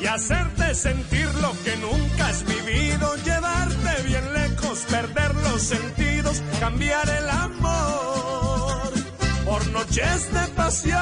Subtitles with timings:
[0.00, 7.08] y hacerte sentir lo que nunca has vivido, llevarte bien lejos, perder los sentidos, cambiar
[7.08, 8.92] el amor
[9.44, 10.98] por noches de pasión.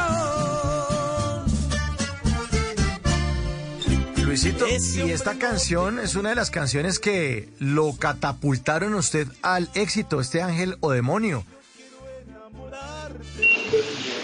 [4.24, 9.70] Luisito, y esta canción es una de las canciones que lo catapultaron a usted al
[9.74, 11.44] éxito, este ángel o demonio.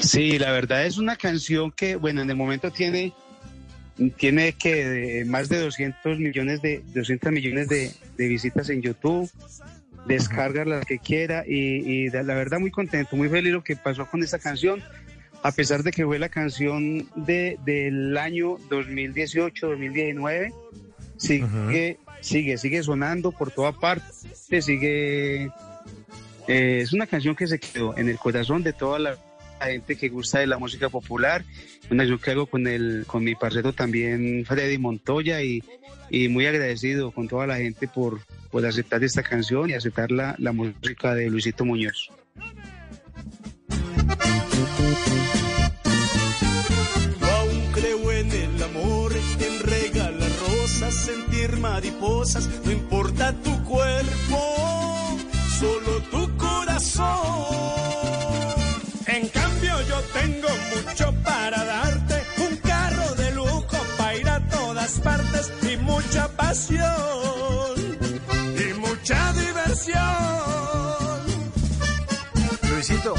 [0.00, 3.14] Sí, la verdad es una canción que, bueno, en el momento tiene,
[4.16, 9.30] tiene que más de 200 millones de, 200 millones de, visitas en YouTube,
[10.06, 14.22] descarga la que quiera y, la verdad muy contento, muy feliz lo que pasó con
[14.22, 14.82] esta canción,
[15.42, 20.54] a pesar de que fue la canción de, del año 2018-2019,
[21.16, 24.06] sigue, sigue, sigue sonando por toda parte,
[24.62, 25.44] sigue,
[26.48, 28.98] eh, es una canción que se quedó en el corazón de toda
[29.62, 31.44] la gente que gusta de la música popular.
[31.90, 35.62] Una yo que hago con el, con mi parcero también Freddy Montoya y,
[36.10, 40.34] y muy agradecido con toda la gente por, por aceptar esta canción y aceptar la,
[40.38, 42.10] la música de Luisito Muñoz.
[47.20, 49.62] aún creo en el amor, en
[50.46, 55.18] rosas, sentir mariposas, no importa tu cuerpo,
[55.58, 57.91] solo tu corazón.
[66.12, 66.84] Mucha pasión
[68.58, 70.00] y mucha diversión.
[72.70, 73.14] Luisito,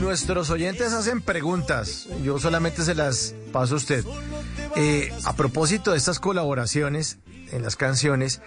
[0.00, 4.04] nuestros oyentes hacen preguntas, yo solamente se las paso a usted.
[4.76, 7.18] Eh, a propósito de estas colaboraciones
[7.52, 8.40] en las canciones,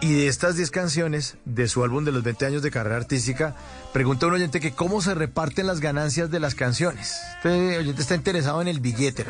[0.00, 3.56] y de estas 10 canciones de su álbum de los 20 años de carrera artística,
[3.92, 7.16] pregunta un oyente que cómo se reparten las ganancias de las canciones.
[7.38, 9.26] Este oyente está interesado en el billete.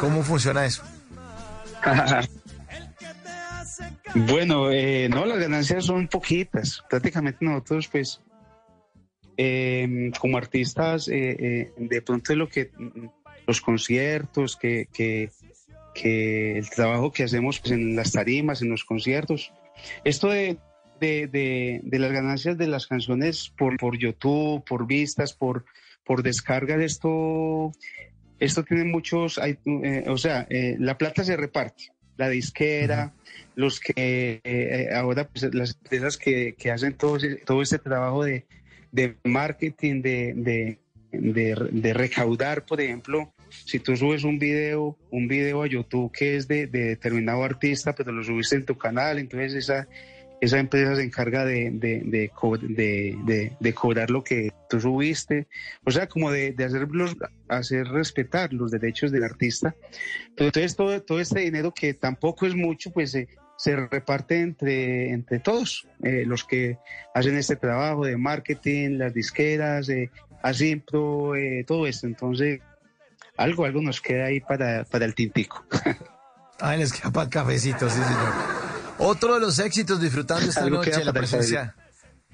[0.00, 0.82] ¿Cómo funciona eso?
[4.14, 6.82] bueno, eh, no, las ganancias son poquitas.
[6.88, 8.22] Prácticamente nosotros, pues,
[9.36, 12.70] em, como artistas, eh, eh, de pronto es lo que
[13.46, 15.30] los conciertos, que, que,
[15.94, 19.52] que el trabajo que hacemos pues, en las tarimas, en los conciertos,
[20.04, 20.58] esto de,
[21.00, 25.64] de, de, las ganancias de las canciones por, por YouTube, por vistas, por,
[26.04, 27.72] por descargas, esto,
[28.38, 33.12] esto tiene muchos, eh, o sea, eh, la plata se reparte, la disquera,
[33.54, 38.46] los que eh, ahora, pues, las empresas que, que hacen todo, todo este trabajo de,
[38.92, 40.78] de marketing, de, de,
[41.12, 46.48] de, recaudar, por ejemplo, si tú subes un video, un video a YouTube que es
[46.48, 49.88] de, determinado artista, pero lo subiste en tu canal, entonces esa,
[50.40, 55.46] esa empresa se encarga de, de, cobrar lo que tú subiste,
[55.84, 57.16] o sea, como de, hacerlos,
[57.48, 59.74] hacer respetar los derechos del artista.
[60.36, 65.10] Pero entonces todo, todo este dinero que tampoco es mucho, pues se, se reparte entre,
[65.10, 66.78] entre todos, eh, los que
[67.14, 70.10] hacen este trabajo de marketing, las disqueras, eh,
[70.42, 72.06] Asimpro, eh, todo esto.
[72.06, 72.60] Entonces,
[73.36, 75.64] algo, algo nos queda ahí para, para el tintico.
[76.58, 78.55] Ah, les queda para el cafecito, sí, señor.
[78.98, 81.74] Otro de los éxitos disfrutando esta noche la presencia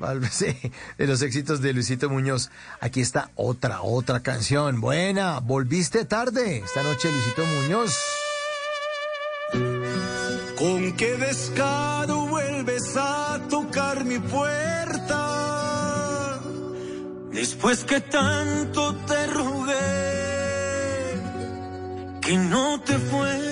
[0.98, 2.50] de los éxitos de Luisito Muñoz.
[2.80, 4.80] Aquí está otra, otra canción.
[4.80, 6.58] Buena, volviste tarde.
[6.58, 7.96] Esta noche Luisito Muñoz.
[10.58, 15.32] ¿Con qué descaro vuelves a tocar mi puerta?
[17.32, 19.72] Después que tanto te rogué
[22.20, 23.51] que no te fueras.